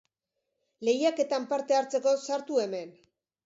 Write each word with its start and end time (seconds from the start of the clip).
Lehiaketan 0.89 1.47
parte 1.53 1.79
hartzeko 1.83 2.17
sartu 2.29 2.61
hemen. 2.67 2.99